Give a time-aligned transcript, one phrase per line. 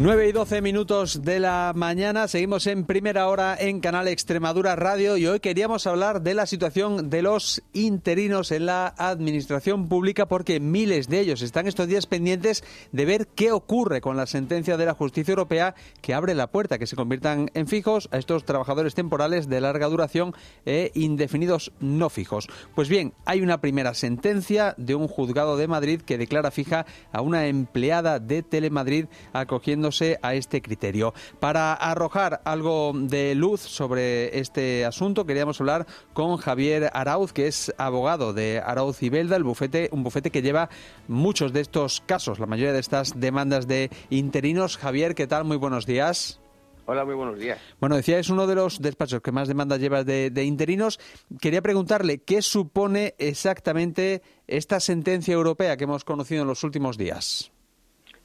[0.00, 5.16] 9 y 12 minutos de la mañana, seguimos en primera hora en Canal Extremadura Radio
[5.16, 10.60] y hoy queríamos hablar de la situación de los interinos en la administración pública porque
[10.60, 14.86] miles de ellos están estos días pendientes de ver qué ocurre con la sentencia de
[14.86, 18.94] la justicia europea que abre la puerta que se conviertan en fijos a estos trabajadores
[18.94, 20.32] temporales de larga duración
[20.64, 22.46] e indefinidos no fijos.
[22.76, 27.20] Pues bien, hay una primera sentencia de un juzgado de Madrid que declara fija a
[27.20, 29.87] una empleada de Telemadrid acogiendo
[30.22, 31.14] a este criterio.
[31.40, 37.74] Para arrojar algo de luz sobre este asunto, queríamos hablar con Javier Arauz, que es
[37.78, 40.68] abogado de Arauz y Belda, el bufete, un bufete que lleva
[41.06, 44.76] muchos de estos casos, la mayoría de estas demandas de interinos.
[44.76, 45.44] Javier, ¿qué tal?
[45.44, 46.40] Muy buenos días.
[46.84, 47.58] Hola, muy buenos días.
[47.80, 50.98] Bueno, decía, es uno de los despachos que más demandas lleva de, de, interinos.
[51.40, 57.52] Quería preguntarle qué supone exactamente esta sentencia europea que hemos conocido en los últimos días.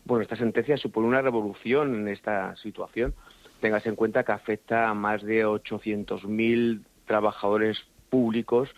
[0.06, 3.14] Bueno, esta sentencia supone una revolución en esta situación.
[3.62, 7.78] Tengas en cuenta que afecta a más de 800.000 trabajadores
[8.10, 8.70] públicos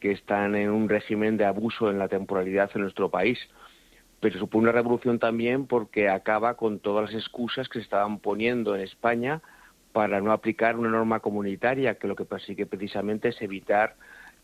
[0.00, 3.38] que están en un régimen de abuso en la temporalidad en nuestro país.
[4.20, 8.74] Pero supone una revolución también porque acaba con todas las excusas que se estaban poniendo
[8.74, 9.40] en España
[9.92, 13.96] para no aplicar una norma comunitaria que lo que persigue precisamente es evitar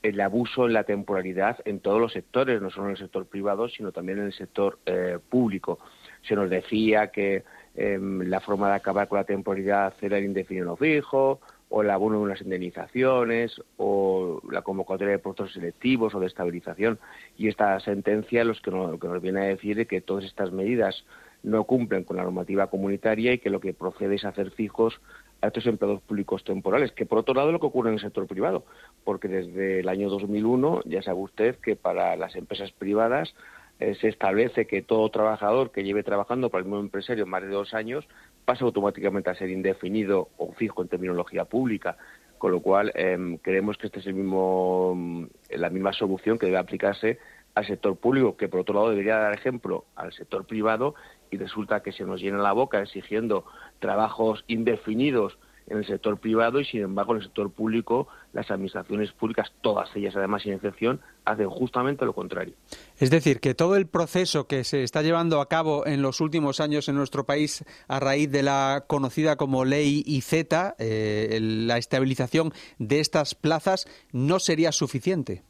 [0.02, 3.68] el abuso en la temporalidad en todos los sectores, no solo en el sector privado,
[3.68, 5.78] sino también en el sector eh, público
[6.22, 10.66] se nos decía que em, la forma de acabar con la temporalidad era el indefinido
[10.66, 11.40] no fijo,
[11.72, 16.98] o el abono de unas indemnizaciones, o la convocatoria de procesos selectivos o de estabilización.
[17.38, 20.50] Y esta sentencia lo que nos, que nos viene a decir es que todas estas
[20.50, 21.04] medidas
[21.42, 25.00] no cumplen con la normativa comunitaria y que lo que procede es hacer fijos
[25.42, 28.00] a estos empleados públicos temporales, que por otro lado es lo que ocurre en el
[28.00, 28.64] sector privado,
[29.04, 33.34] porque desde el año 2001 ya sabe usted que para las empresas privadas
[33.80, 37.48] eh, se establece que todo trabajador que lleve trabajando para el mismo empresario más de
[37.48, 38.06] dos años
[38.44, 41.96] pasa automáticamente a ser indefinido o fijo en terminología pública,
[42.36, 46.58] con lo cual em, creemos que esta es el mismo, la misma solución que debe
[46.58, 47.18] aplicarse
[47.54, 50.94] al sector público, que por otro lado debería dar ejemplo al sector privado
[51.30, 53.44] y resulta que se nos llena la boca exigiendo
[53.78, 55.38] trabajos indefinidos
[55.70, 59.88] en el sector privado y, sin embargo, en el sector público, las administraciones públicas, todas
[59.94, 62.54] ellas además sin excepción, hacen justamente lo contrario.
[62.98, 66.58] Es decir, que todo el proceso que se está llevando a cabo en los últimos
[66.58, 70.32] años en nuestro país a raíz de la conocida como ley IZ,
[70.78, 75.44] eh, la estabilización de estas plazas, no sería suficiente.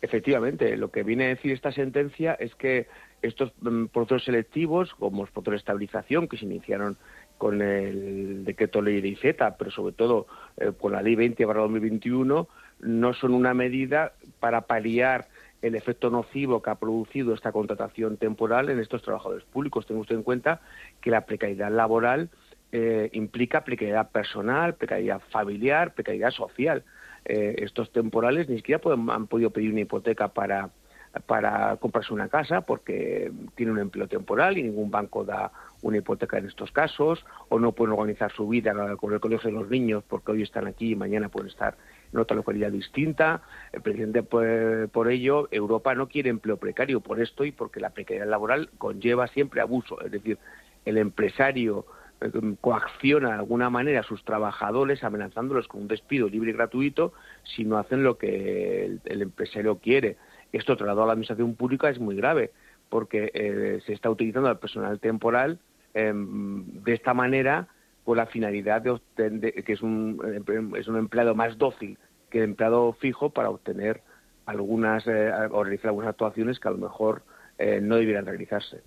[0.00, 2.86] Efectivamente, lo que viene a decir esta sentencia es que
[3.26, 6.96] estos mm, procesos selectivos, como los procesos de estabilización que se iniciaron
[7.38, 10.26] con el decreto ley de IZ, pero sobre todo
[10.56, 12.48] eh, con la ley 20 2021,
[12.80, 15.28] no son una medida para paliar
[15.62, 19.86] el efecto nocivo que ha producido esta contratación temporal en estos trabajadores públicos.
[19.86, 20.60] Tenga usted en cuenta
[21.00, 22.30] que la precariedad laboral
[22.72, 26.84] eh, implica precariedad personal, precariedad familiar, precariedad social.
[27.24, 30.70] Eh, estos temporales ni siquiera han podido pedir una hipoteca para
[31.20, 35.50] para comprarse una casa porque tiene un empleo temporal y ningún banco da
[35.82, 39.56] una hipoteca en estos casos, o no pueden organizar su vida con el colegio de
[39.56, 41.76] los niños porque hoy están aquí y mañana pueden estar
[42.12, 43.42] en otra localidad distinta.
[43.72, 47.90] El presidente, por, por ello, Europa no quiere empleo precario por esto y porque la
[47.90, 50.00] precariedad laboral conlleva siempre abuso.
[50.00, 50.38] Es decir,
[50.84, 51.86] el empresario
[52.20, 57.12] eh, coacciona de alguna manera a sus trabajadores amenazándolos con un despido libre y gratuito
[57.44, 60.16] si no hacen lo que el empresario quiere.
[60.52, 62.52] Esto trasladado a la administración pública es muy grave,
[62.88, 65.58] porque eh, se está utilizando al personal temporal
[65.94, 67.68] em, de esta manera
[68.04, 70.20] con la finalidad de, obtener, que es un,
[70.76, 71.98] es un empleado más dócil
[72.30, 74.02] que el empleado fijo para obtener
[74.46, 77.22] algunas eh, o realizar algunas actuaciones que a lo mejor
[77.58, 78.82] eh, no debieran realizarse.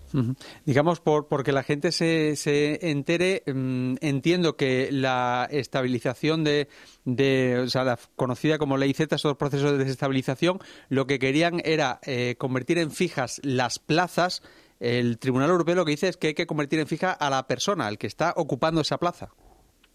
[0.63, 6.67] Digamos, por, porque la gente se, se entere, mm, entiendo que la estabilización de,
[7.03, 11.61] de, o sea, la conocida como ley Z, esos procesos de desestabilización, lo que querían
[11.65, 14.43] era eh, convertir en fijas las plazas.
[14.79, 17.47] El Tribunal Europeo lo que dice es que hay que convertir en fija a la
[17.47, 19.29] persona, al que está ocupando esa plaza.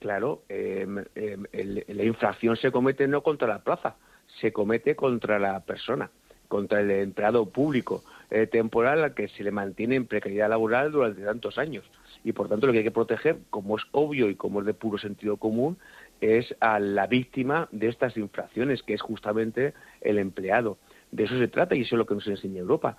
[0.00, 3.94] Claro, em, em, la infracción se comete no contra la plaza,
[4.40, 6.10] se comete contra la persona,
[6.48, 11.22] contra el empleado público eh, temporal al que se le mantiene en precariedad laboral durante
[11.22, 11.84] tantos años.
[12.24, 14.74] Y por tanto lo que hay que proteger, como es obvio y como es de
[14.74, 15.76] puro sentido común,
[16.20, 20.78] es a la víctima de estas infracciones, que es justamente el empleado.
[21.10, 22.96] De eso se trata y eso es lo que nos enseña Europa.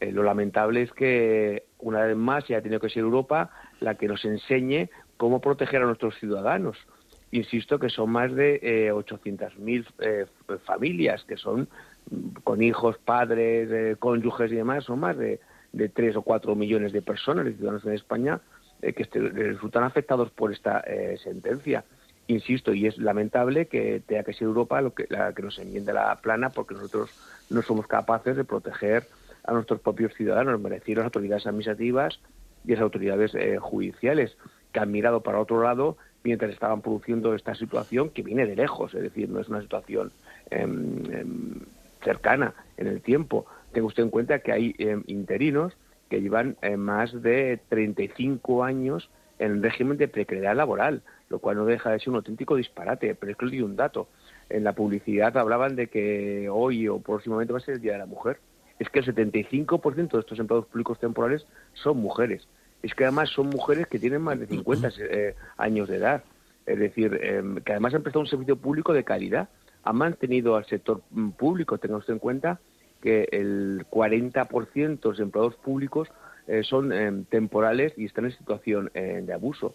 [0.00, 3.96] Eh, lo lamentable es que, una vez más, ya ha tenido que ser Europa la
[3.96, 6.76] que nos enseñe cómo proteger a nuestros ciudadanos.
[7.30, 10.26] Insisto que son más de eh, 800.000 eh,
[10.64, 11.68] familias que son
[12.44, 15.40] con hijos, padres, cónyuges y demás, son más de,
[15.72, 18.40] de 3 o 4 millones de personas, de ciudadanos en España,
[18.80, 20.84] que este, resultan afectados por esta
[21.22, 21.84] sentencia.
[22.28, 25.94] Insisto, y es lamentable que tenga que ser Europa lo que, la que nos enmiende
[25.94, 27.10] la plana porque nosotros
[27.48, 29.04] no somos capaces de proteger
[29.44, 32.20] a nuestros propios ciudadanos, me las autoridades administrativas
[32.66, 34.36] y las autoridades eh, judiciales,
[34.72, 38.92] que han mirado para otro lado mientras estaban produciendo esta situación que viene de lejos,
[38.94, 40.12] es decir, no es una situación
[40.50, 41.60] em, em,
[42.02, 43.46] cercana en el tiempo.
[43.72, 45.76] Tenga usted en cuenta que hay em, interinos
[46.08, 51.64] que llevan eh, más de 35 años en régimen de precariedad laboral lo cual no
[51.64, 53.14] deja de ser un auténtico disparate.
[53.14, 54.08] Pero es que os digo un dato.
[54.48, 57.98] En la publicidad hablaban de que hoy o próximamente va a ser el Día de
[57.98, 58.38] la Mujer.
[58.78, 62.48] Es que el 75% de estos empleados públicos temporales son mujeres.
[62.82, 66.24] Es que además son mujeres que tienen más de 50 eh, años de edad.
[66.64, 69.48] Es decir, em, que además han prestado un servicio público de calidad.
[69.88, 71.78] Han mantenido al sector mm, público.
[71.78, 72.60] Tenga usted en cuenta
[73.00, 76.08] que el 40% de los empleados públicos
[76.46, 79.74] eh, son em, temporales y están en situación eh, de abuso.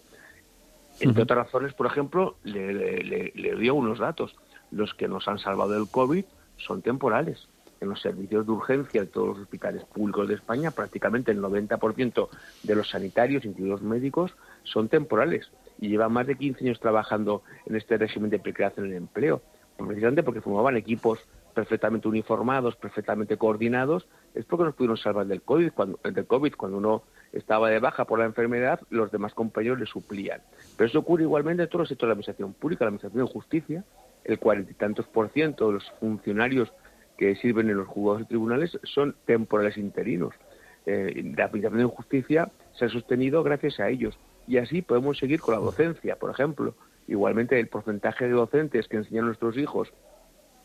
[1.00, 4.36] Entre otras razones, por ejemplo, le, le, dio unos datos.
[4.70, 6.24] Los que nos han salvado del COVID
[6.58, 7.48] son temporales.
[7.80, 12.28] En los servicios de urgencia de todos los hospitales públicos de España, prácticamente el 90%
[12.62, 14.32] de los sanitarios, incluidos médicos,
[14.62, 15.50] son temporales
[15.80, 19.42] y llevan más de 15 años trabajando en este régimen de precariedad en el empleo,
[19.76, 21.20] precisamente porque formaban equipos
[21.54, 26.78] perfectamente uniformados, perfectamente coordinados, es porque nos pudieron salvar del COVID, cuando, del COVID, cuando
[26.78, 30.42] uno estaba de baja por la enfermedad, los demás compañeros le suplían.
[30.76, 33.32] Pero eso ocurre igualmente en todos los sectores de la administración pública, la administración de
[33.32, 33.84] justicia,
[34.24, 36.72] el cuarenta y tantos por ciento de los funcionarios
[37.16, 40.34] que sirven en los juzgados y tribunales son temporales interinos.
[40.86, 44.18] Eh, la administración de justicia se ha sostenido gracias a ellos.
[44.46, 46.74] Y así podemos seguir con la docencia, por ejemplo.
[47.06, 49.92] Igualmente, el porcentaje de docentes que enseñan a nuestros hijos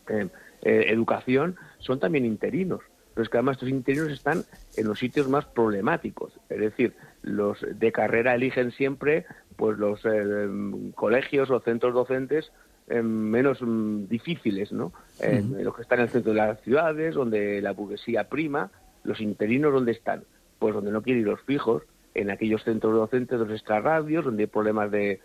[0.08, 0.30] eh,
[0.62, 2.82] educación son también interinos
[3.20, 4.46] pero es que además estos interinos están
[4.78, 6.40] en los sitios más problemáticos.
[6.48, 9.26] Es decir, los de carrera eligen siempre
[9.58, 10.48] pues los eh,
[10.96, 12.54] colegios o centros docentes
[12.88, 14.94] eh, menos mm, difíciles, ¿no?
[15.20, 18.72] Eh, los que están en el centro de las ciudades, donde la burguesía prima,
[19.04, 20.24] los interinos, ¿dónde están?
[20.58, 21.84] Pues donde no quieren ir los fijos,
[22.16, 25.20] en aquellos centros docentes de los extrarradios, donde hay problemas de,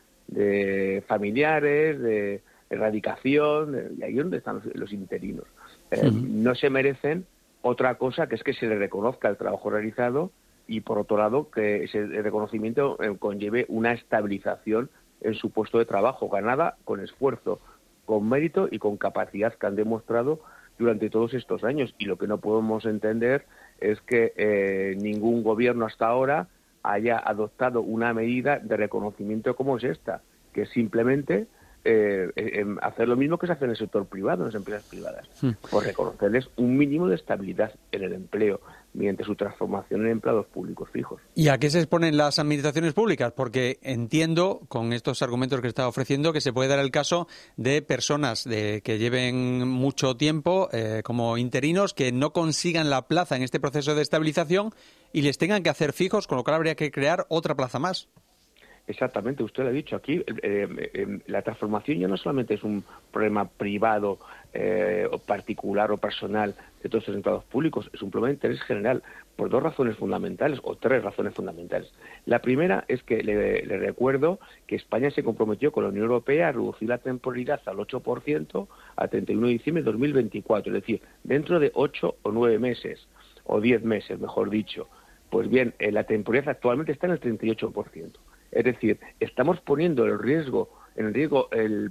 [1.07, 5.45] familiares, de erradicación, y ahí es donde están los, interinos.
[6.13, 7.27] No se merecen
[7.63, 10.31] otra cosa que es que se le reconozca el trabajo realizado
[10.67, 14.91] y, por otro lado, que ese reconocimiento eh, conlleve una estabilización
[15.21, 17.61] en su puesto de trabajo, ganada con esfuerzo,
[18.05, 20.41] con mérito y con capacidad que han demostrado
[20.79, 21.95] durante todos estos años.
[21.99, 23.47] Y lo que no podemos entender
[23.81, 26.49] es que eh, ningún gobierno hasta ahora
[26.85, 30.21] haya adoptado una medida de reconocimiento como es esta,
[30.53, 31.49] que simplemente
[31.85, 35.29] eh, hacer lo mismo que se hace en el sector privado, en las empresas privadas,
[35.43, 35.51] hmm.
[35.71, 38.61] por reconocerles un mínimo de estabilidad en el empleo
[38.95, 41.21] mediante su transformación en empleados públicos fijos.
[41.35, 43.33] ¿Y a qué se exponen las administraciones públicas?
[43.33, 47.27] Porque entiendo, con estos argumentos que está ofreciendo, que se puede dar el caso
[47.57, 53.37] de personas de, que lleven mucho tiempo eh, como interinos, que no consigan la plaza
[53.37, 54.73] en este proceso de estabilización
[55.13, 58.09] y les tengan que hacer fijos, con lo cual habría que crear otra plaza más.
[58.87, 60.17] Exactamente, usted lo ha dicho aquí.
[60.17, 64.19] Eh, eh, eh, la transformación ya no solamente es un problema privado,
[65.11, 69.03] o particular o personal de todos los empleados públicos, es un problema de interés general
[69.35, 71.93] por dos razones fundamentales o tres razones fundamentales.
[72.25, 74.39] La primera es que le, recuerdo
[74.69, 79.09] que España se comprometió con la Unión Europea a reducir la temporalidad al 8% a
[79.09, 83.09] 31 de diciembre de 2024, es decir, dentro de ocho o nueve meses,
[83.43, 84.87] o diez meses, mejor dicho.
[85.31, 88.13] Pues bien, la temporalidad actualmente está en el 38%.
[88.55, 91.49] Es decir, estamos poniendo el riesgo, en riesgo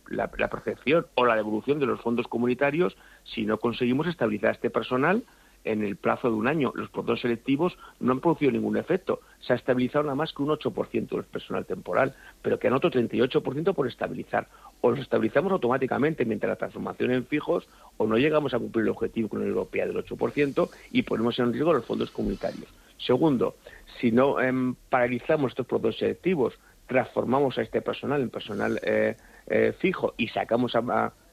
[0.07, 4.53] la, la, percepción o la devolución de los fondos comunitarios si no conseguimos estabilizar a
[4.53, 5.23] este personal
[5.65, 6.71] en el plazo de un año.
[6.75, 9.21] Los procesos selectivos no han producido ningún efecto.
[9.39, 12.91] Se ha estabilizado nada más que un 8% del personal temporal, pero que han otro
[12.91, 14.47] 38% por estabilizar.
[14.81, 17.67] O los estabilizamos automáticamente mientras la transformación en fijos
[17.97, 21.53] o no llegamos a cumplir el objetivo con la Europea del 8% y ponemos en
[21.53, 22.67] riesgo los fondos comunitarios.
[22.97, 23.55] Segundo,
[24.03, 29.15] si no em, paralizamos estos procesos selectivos, transformamos a este personal en personal eh,
[29.47, 30.75] eh, fijo y sacamos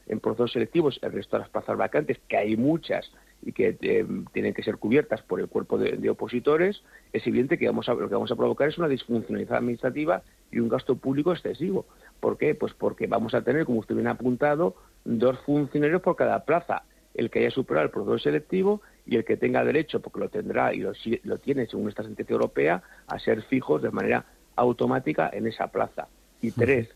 [0.07, 3.11] en procesos selectivos el resto de las plazas vacantes, que hay muchas
[3.41, 7.67] y que em, tienen que ser cubiertas por el cuerpo de, opositores, es evidente que
[7.67, 11.33] vamos a, lo que vamos a provocar es una disfuncionalidad administrativa y un gasto público
[11.33, 11.85] excesivo.
[12.21, 12.55] ¿Por qué?
[12.55, 16.83] Pues porque vamos a tener, como usted bien ha apuntado, dos funcionarios por cada plaza.
[17.15, 20.73] El que haya superado el proceso selectivo y el que tenga derecho, porque lo tendrá
[20.73, 24.23] y lo, lo tiene según esta sentencia europea, a ser fijos de manera
[24.55, 26.07] automática en esa plaza.
[26.41, 26.87] Y tres,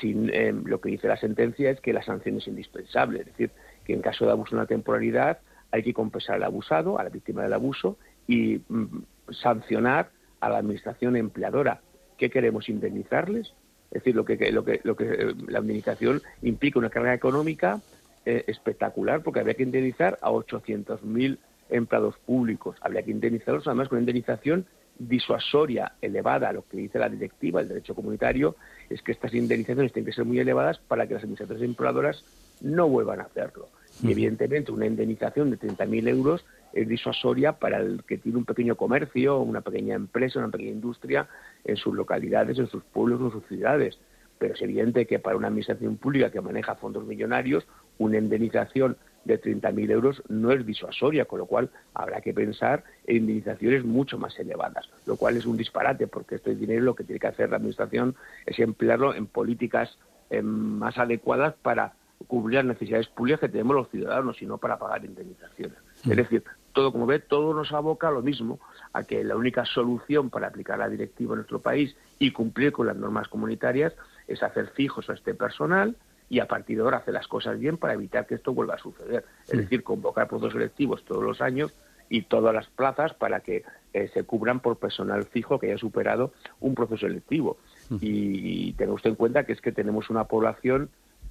[0.00, 3.50] sin, em, lo que dice la sentencia es que la sanción es indispensable, es decir,
[3.84, 5.40] que en caso de abuso de una temporalidad
[5.70, 10.08] hay que compensar al abusado, a la víctima del abuso, y mm, sancionar
[10.40, 11.82] a la administración empleadora,
[12.16, 12.68] ¿Qué queremos?
[12.68, 13.52] ¿Indemnizarles?
[13.90, 17.80] Es decir, lo que, lo que, lo que eh, la administración implica una carga económica
[18.26, 21.38] eh, espectacular porque habría que indemnizar a 800.000
[21.70, 22.76] empleados públicos.
[22.80, 24.66] Habría que indemnizarlos además con una indemnización
[24.98, 26.52] disuasoria elevada.
[26.52, 28.56] Lo que dice la directiva, el derecho comunitario,
[28.88, 32.24] es que estas indemnizaciones tienen que ser muy elevadas para que las administraciones empleadoras
[32.60, 33.68] no vuelvan a hacerlo.
[34.02, 38.76] Y evidentemente una indemnización de 30.000 euros es disuasoria para el que tiene un pequeño
[38.76, 41.28] comercio, una pequeña empresa, una pequeña industria
[41.64, 43.98] en sus localidades, en sus pueblos, en sus ciudades.
[44.38, 47.66] Pero es evidente que para una administración pública que maneja fondos millonarios,
[47.98, 53.16] una indemnización de 30.000 euros no es disuasoria, con lo cual habrá que pensar en
[53.16, 57.20] indemnizaciones mucho más elevadas, lo cual es un disparate, porque este dinero lo que tiene
[57.20, 59.96] que hacer la Administración es emplearlo en políticas
[60.30, 61.94] eh, más adecuadas para
[62.26, 65.76] cubrir las necesidades públicas que tenemos los ciudadanos y no para pagar indemnizaciones.
[66.08, 68.60] Es decir, todo, como ve, todo nos aboca a lo mismo,
[68.92, 72.86] a que la única solución para aplicar la directiva en nuestro país y cumplir con
[72.86, 73.92] las normas comunitarias
[74.26, 75.96] es hacer fijos a este personal
[76.32, 78.78] y a partir de ahora hacer las cosas bien para evitar que esto vuelva a
[78.78, 79.26] suceder.
[79.46, 81.74] Es decir, convocar procesos selectivos todos los años
[82.08, 86.32] y todas las plazas para que eh, se cubran por personal fijo que haya superado
[86.58, 87.58] un proceso selectivo.
[88.00, 90.88] Y, y tenga usted en cuenta que es que tenemos una población,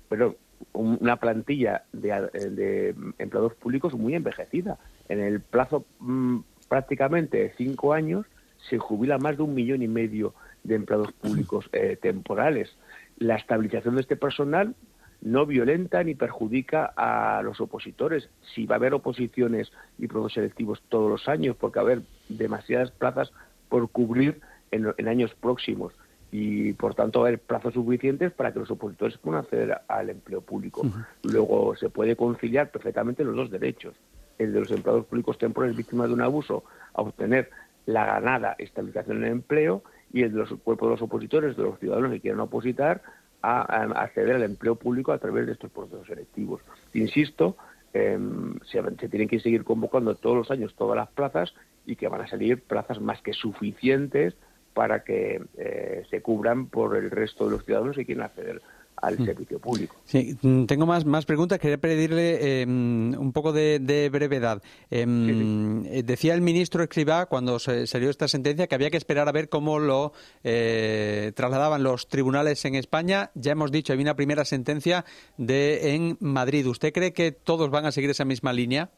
[0.08, 0.36] pero
[0.74, 4.78] una plantilla de, empleados públicos muy envejecida.
[5.10, 8.28] En el plazo mm, prácticamente de cinco años
[8.70, 12.78] se jubila más de un millón y medio de empleados públicos eh, temporales.
[13.18, 14.76] La estabilización de este personal
[15.22, 18.30] no violenta ni perjudica a los opositores.
[18.54, 22.02] Si va a haber oposiciones y procesos selectivos todos los años, porque va a haber
[22.30, 23.32] demasiadas plazas
[23.70, 25.94] por cubrir en años próximos
[26.32, 30.82] y por tanto haber plazos suficientes para que los opositores puedan acceder al empleo público.
[31.24, 33.96] Luego se puede conciliar perfectamente los dos derechos,
[34.38, 36.64] el de los empleados públicos temporales víctimas de un abuso
[36.94, 37.50] a obtener
[37.86, 41.64] la ganada estabilización en el empleo y el de los cuerpos de los opositores, de
[41.64, 43.02] los ciudadanos que quieran opositar,
[43.42, 43.62] a,
[44.02, 46.62] acceder al empleo público a través de estos procesos selectivos.
[46.94, 47.58] Insisto,
[47.94, 48.18] se,
[48.64, 51.54] se tienen que seguir convocando todos los años todas las plazas
[51.86, 54.36] y que van a salir plazas más que suficientes
[54.74, 58.62] para que eh, se cubran por el resto de los ciudadanos que quieren acceder
[59.02, 59.26] al mm.
[59.26, 59.96] servicio público.
[60.06, 61.60] Sí, mm, tengo más, más preguntas.
[61.60, 64.62] Quería pedirle em, un poco de, brevedad.
[64.90, 69.28] Em, eh, decía el ministro Escribá, cuando se salió esta sentencia, que había que esperar
[69.28, 73.32] a ver cómo lo eh, trasladaban los tribunales en España.
[73.36, 75.06] Ya hemos dicho, hay una primera sentencia
[75.38, 76.68] de en Madrid.
[76.68, 78.92] ¿Usted cree que todos van a seguir esa misma línea?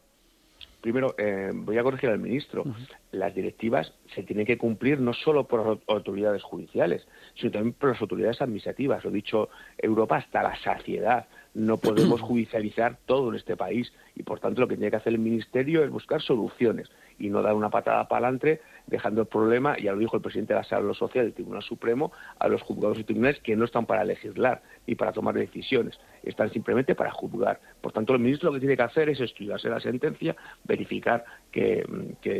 [0.83, 2.65] Primero, eh, voy a corregir al ministro.
[3.13, 8.01] Las directivas se tienen que cumplir no solo por autoridades judiciales, sino también por las
[8.01, 9.01] autoridades administrativas.
[9.01, 11.27] Lo he dicho Europa hasta la saciedad.
[11.53, 15.13] No podemos judicializar todo en este país y, por tanto, lo que tiene que hacer
[15.13, 16.89] el ministerio es buscar soluciones
[17.23, 20.53] y no dar una patada para adelante dejando el problema, ya lo dijo el presidente
[20.53, 23.85] de la Sala Social del Tribunal Supremo, a los juzgados y tribunales que no están
[23.85, 27.61] para legislar ni para tomar decisiones, están simplemente para juzgar.
[27.79, 31.85] Por tanto, el ministro lo que tiene que hacer es estudiarse la sentencia, verificar que,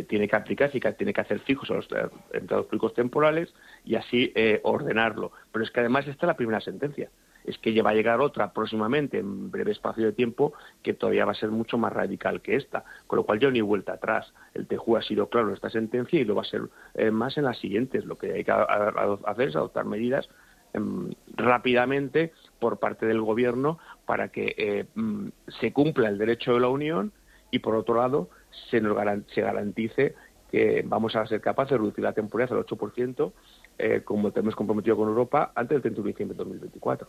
[0.10, 1.88] tiene que aplicarse y que tiene que hacer fijos a los
[2.34, 3.54] empleados públicos temporales
[3.86, 5.32] y así eh, ordenarlo.
[5.54, 7.10] Pero es que además esta es la primera sentencia
[7.46, 11.32] es que va a llegar otra próximamente en breve espacio de tiempo que todavía va
[11.32, 14.34] a ser mucho más radical que esta, con lo cual yo ni vuelta atrás.
[14.54, 16.62] El TEJU ha sido claro en esta sentencia y lo va a ser
[16.94, 18.06] eh, más en las siguientes.
[18.06, 20.30] Lo que hay que hacer es adoptar medidas
[20.74, 25.28] em, rápidamente por parte del Gobierno para que eh, mm,
[25.60, 27.12] se cumpla el derecho de la Unión
[27.52, 28.30] y, por otro lado,
[28.70, 28.98] se, nos
[29.34, 30.16] se garantice
[30.54, 33.34] que vamos a ser capaces de reducir la temporalidad al 8%
[33.80, 37.08] eh, como tenemos comprometido con Europa, antes del 31 de diciembre de 2024.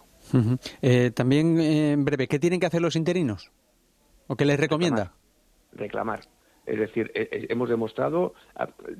[0.80, 3.52] Eh, también, eh, en breve, ¿qué tienen que hacer los interinos?
[4.28, 5.12] ¿O qué les recomienda?
[5.72, 6.20] Reclamar.
[6.64, 8.32] Es decir, hemos demostrado,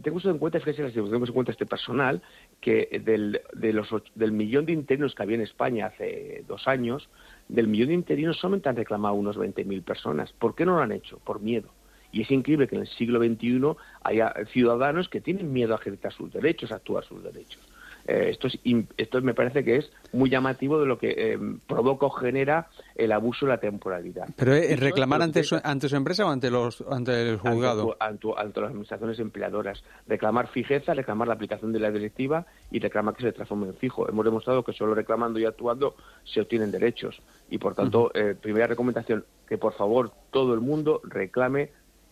[0.03, 2.21] tengo en cuenta, fíjese, tenemos en cuenta este personal,
[2.61, 7.09] que del, de los, del millón de interinos que había en España hace dos años,
[7.49, 10.35] del millón de interinos solamente han reclamado unos 20.000 personas.
[10.35, 11.19] ¿Por qué no lo han hecho?
[11.21, 11.71] Por miedo.
[12.15, 13.61] Y es increíble que en el siglo XXI
[14.05, 17.61] haya ciudadanos que tienen miedo a ejercer sus derechos, a actuar sus derechos.
[18.07, 18.59] Eh, esto, es,
[18.97, 23.11] esto me parece que es muy llamativo de lo que eh, provoca o genera el
[23.11, 24.29] abuso de la temporalidad.
[24.37, 27.97] ¿Pero es reclamar ante su, ante su empresa o ante, los, ante el juzgado?
[27.99, 29.83] Ante, ante, las administraciones empleadoras.
[30.07, 34.09] Reclamar fijeza, reclamar la aplicación de la directiva y reclamar que se transforme en fijo.
[34.09, 37.21] Hemos demostrado que solo reclamando y actuando se obtienen derechos.
[37.51, 41.71] Y por tanto, eh, primera recomendación, que por favor todo el mundo reclame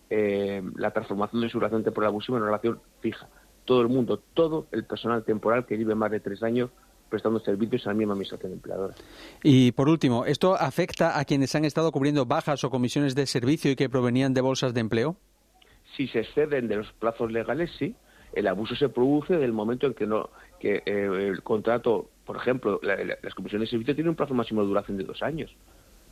[0.09, 3.27] eh, la transformación de su relación temporal abusiva en una relación fija.
[3.65, 6.69] Todo el mundo, todo el personal temporal que lleve más de tres años
[7.09, 8.95] prestando servicios a la misma administración empleadora.
[9.43, 13.71] Y por último, ¿esto afecta a quienes han estado cubriendo bajas o comisiones de servicio
[13.71, 15.15] y que provenían de bolsas de empleo?
[15.95, 17.95] Si se exceden de los plazos legales, sí.
[18.33, 22.79] El abuso se produce del momento en que no que eh, el contrato, por ejemplo,
[22.81, 25.55] las comisiones de servicio tienen un plazo máximo de duración de dos años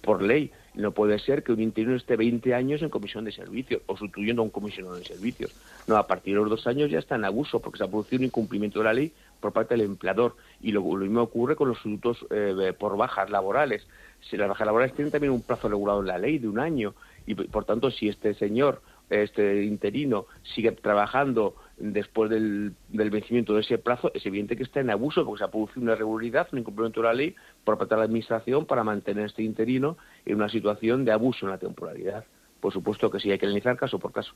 [0.02, 0.52] por ley.
[0.74, 4.42] No puede ser que un interino esté 20 años en comisión de servicios o sustituyendo
[4.42, 5.54] a un comisionado de servicios.
[5.88, 8.20] No, a partir de los dos años ya está en abuso porque se ha producido
[8.20, 10.36] un incumplimiento de la ley por parte del empleador.
[10.62, 13.86] Y lo, mismo ocurre con los sustitutos eh, por bajas laborales.
[14.22, 16.94] Si las bajas laborales tienen también un plazo regulado en la ley de un año
[17.26, 23.78] y, por tanto, si este señor, este interino, sigue trabajando después del, vencimiento de ese
[23.78, 27.02] plazo, es evidente que está en abuso porque se ha producido una irregularidad, un incumplimiento
[27.02, 31.06] de la ley por parte de la Administración para mantener este interino en una situación
[31.06, 32.26] de abuso en la temporalidad.
[32.60, 34.34] Por supuesto que sí, hay que analizar caso por caso.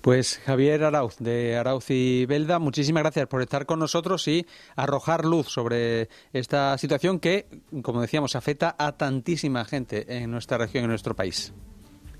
[0.00, 5.24] Pues Javier Arauz, de Arauz y Belda, muchísimas gracias por estar con nosotros y arrojar
[5.24, 7.46] luz sobre esta situación que,
[7.82, 11.54] como decíamos, afecta a tantísima gente en nuestra región, en nuestro país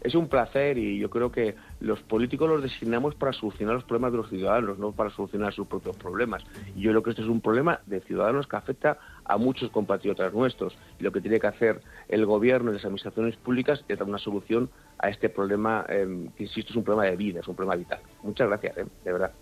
[0.01, 4.13] es un placer y yo creo que los políticos los designamos para solucionar los problemas
[4.13, 6.45] de los ciudadanos, no para solucionar sus propios problemas.
[6.77, 10.33] Y yo creo que este es un problema de ciudadanos que afecta a muchos compatriotas
[10.33, 10.77] nuestros.
[10.99, 14.19] Y lo que tiene que hacer el gobierno y las administraciones públicas es dar una
[14.19, 17.77] solución a este problema, eh, que insisto, es un problema de vida, es un problema
[17.77, 18.01] vital.
[18.23, 19.33] Muchas gracias, eh, de verdad.